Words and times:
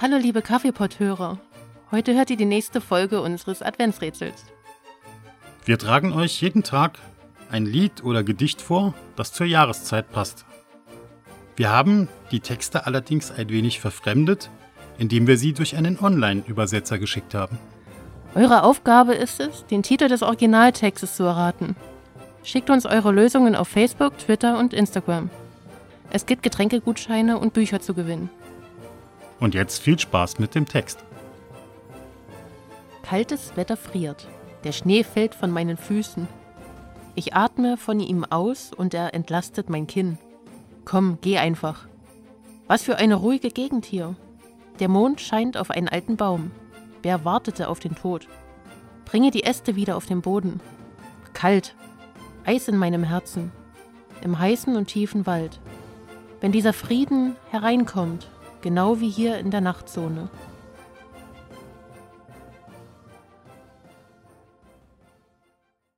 Hallo 0.00 0.16
liebe 0.16 0.42
Kaffeepotthörer. 0.42 1.40
Heute 1.90 2.14
hört 2.14 2.30
ihr 2.30 2.36
die 2.36 2.44
nächste 2.44 2.80
Folge 2.80 3.20
unseres 3.20 3.62
Adventsrätsels. 3.62 4.44
Wir 5.64 5.76
tragen 5.76 6.12
euch 6.12 6.40
jeden 6.40 6.62
Tag 6.62 7.00
ein 7.50 7.66
Lied 7.66 8.04
oder 8.04 8.22
Gedicht 8.22 8.62
vor, 8.62 8.94
das 9.16 9.32
zur 9.32 9.46
Jahreszeit 9.46 10.12
passt. 10.12 10.44
Wir 11.56 11.70
haben 11.70 12.06
die 12.30 12.38
Texte 12.38 12.86
allerdings 12.86 13.32
ein 13.32 13.48
wenig 13.48 13.80
verfremdet, 13.80 14.50
indem 14.98 15.26
wir 15.26 15.36
sie 15.36 15.52
durch 15.52 15.76
einen 15.76 15.98
Online-Übersetzer 15.98 17.00
geschickt 17.00 17.34
haben. 17.34 17.58
Eure 18.36 18.62
Aufgabe 18.62 19.14
ist 19.14 19.40
es, 19.40 19.66
den 19.66 19.82
Titel 19.82 20.06
des 20.06 20.22
Originaltextes 20.22 21.16
zu 21.16 21.24
erraten. 21.24 21.74
Schickt 22.44 22.70
uns 22.70 22.86
eure 22.86 23.10
Lösungen 23.10 23.56
auf 23.56 23.66
Facebook, 23.66 24.16
Twitter 24.18 24.60
und 24.60 24.74
Instagram. 24.74 25.28
Es 26.10 26.24
gibt 26.24 26.44
Getränkegutscheine 26.44 27.36
und 27.36 27.52
Bücher 27.52 27.80
zu 27.80 27.94
gewinnen. 27.94 28.30
Und 29.40 29.54
jetzt 29.54 29.80
viel 29.80 29.98
Spaß 29.98 30.38
mit 30.38 30.54
dem 30.54 30.66
Text. 30.66 31.04
Kaltes 33.02 33.56
Wetter 33.56 33.76
friert. 33.76 34.26
Der 34.64 34.72
Schnee 34.72 35.04
fällt 35.04 35.34
von 35.34 35.50
meinen 35.50 35.76
Füßen. 35.76 36.28
Ich 37.14 37.34
atme 37.34 37.76
von 37.76 38.00
ihm 38.00 38.24
aus 38.24 38.72
und 38.72 38.94
er 38.94 39.14
entlastet 39.14 39.70
mein 39.70 39.86
Kinn. 39.86 40.18
Komm, 40.84 41.18
geh 41.20 41.38
einfach. 41.38 41.86
Was 42.66 42.82
für 42.82 42.96
eine 42.96 43.14
ruhige 43.14 43.50
Gegend 43.50 43.86
hier. 43.86 44.14
Der 44.78 44.88
Mond 44.88 45.20
scheint 45.20 45.56
auf 45.56 45.70
einen 45.70 45.88
alten 45.88 46.16
Baum. 46.16 46.50
Wer 47.02 47.24
wartete 47.24 47.68
auf 47.68 47.80
den 47.80 47.94
Tod? 47.94 48.28
Bringe 49.04 49.30
die 49.30 49.44
Äste 49.44 49.74
wieder 49.74 49.96
auf 49.96 50.06
den 50.06 50.20
Boden. 50.20 50.60
Kalt. 51.32 51.74
Eis 52.44 52.68
in 52.68 52.76
meinem 52.76 53.04
Herzen. 53.04 53.52
Im 54.22 54.38
heißen 54.38 54.76
und 54.76 54.86
tiefen 54.86 55.26
Wald. 55.26 55.60
Wenn 56.40 56.52
dieser 56.52 56.72
Frieden 56.72 57.36
hereinkommt, 57.50 58.28
genau 58.62 59.00
wie 59.00 59.10
hier 59.10 59.38
in 59.38 59.50
der 59.50 59.60
Nachtzone, 59.60 60.28